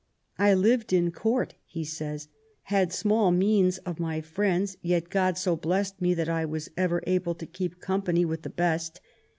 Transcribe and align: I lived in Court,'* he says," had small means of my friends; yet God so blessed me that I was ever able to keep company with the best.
I 0.39 0.55
lived 0.55 0.93
in 0.93 1.11
Court,'* 1.11 1.53
he 1.63 1.83
says," 1.83 2.27
had 2.73 2.91
small 2.91 3.29
means 3.29 3.77
of 3.77 3.99
my 3.99 4.19
friends; 4.19 4.75
yet 4.81 5.11
God 5.11 5.37
so 5.37 5.55
blessed 5.55 6.01
me 6.01 6.15
that 6.15 6.27
I 6.27 6.43
was 6.43 6.69
ever 6.75 7.03
able 7.05 7.35
to 7.35 7.45
keep 7.45 7.79
company 7.79 8.25
with 8.25 8.41
the 8.41 8.49
best. 8.49 8.99